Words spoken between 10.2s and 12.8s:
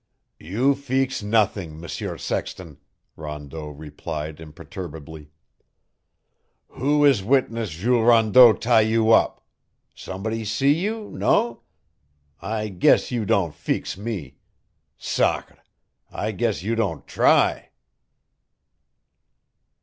see you, no? I